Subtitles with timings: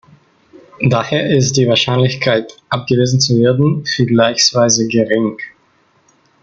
[0.81, 5.37] Daher ist die Wahrscheinlichkeit, abgewiesen zu werden, vergleichsweise gering.